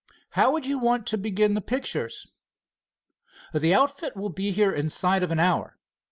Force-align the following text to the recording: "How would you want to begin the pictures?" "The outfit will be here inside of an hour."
"How 0.31 0.51
would 0.51 0.65
you 0.65 0.79
want 0.79 1.05
to 1.09 1.15
begin 1.19 1.53
the 1.53 1.61
pictures?" 1.61 2.31
"The 3.53 3.75
outfit 3.75 4.17
will 4.17 4.31
be 4.31 4.49
here 4.49 4.71
inside 4.71 5.21
of 5.21 5.31
an 5.31 5.39
hour." 5.39 5.77